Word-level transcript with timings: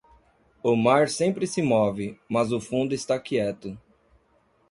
O 0.63 0.75
mar 0.75 1.09
sempre 1.09 1.45
se 1.45 1.61
move, 1.61 2.19
mas 2.27 2.51
o 2.51 2.59
fundo 2.59 2.91
está 2.95 3.19
quieto. 3.19 3.77